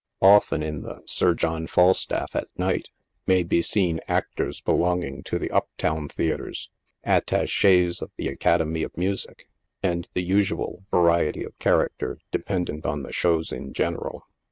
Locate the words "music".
8.97-9.47